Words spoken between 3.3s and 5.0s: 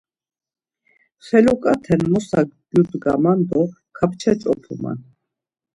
do kapça ç̌opuman.